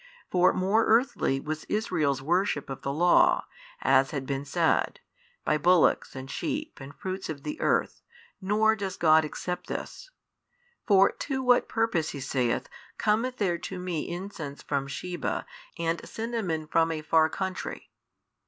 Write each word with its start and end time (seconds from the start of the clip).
For 0.31 0.51
more 0.51 0.87
earthly 0.87 1.39
was 1.39 1.63
Israel's 1.65 2.23
worship 2.23 2.71
of 2.71 2.81
the 2.81 2.91
law, 2.91 3.45
as 3.81 4.09
has 4.09 4.23
been 4.23 4.45
said, 4.45 4.99
by 5.45 5.59
bullocks 5.59 6.15
and 6.15 6.27
sheep 6.27 6.79
and 6.79 6.91
fruits 6.95 7.29
of 7.29 7.43
the 7.43 7.59
earth, 7.61 8.01
nor 8.41 8.75
does 8.75 8.97
God 8.97 9.23
accept 9.23 9.67
this. 9.67 10.09
For 10.87 11.11
to 11.11 11.43
what 11.43 11.69
purpose, 11.69 12.09
He 12.09 12.19
saith, 12.19 12.67
cometh 12.97 13.37
there 13.37 13.59
to 13.59 13.77
Me 13.77 14.09
incense 14.09 14.63
from 14.63 14.87
Sheba 14.87 15.45
and 15.77 16.01
cinnamon 16.03 16.65
from 16.65 16.91
a 16.91 17.03
far 17.03 17.29
country? 17.29 17.91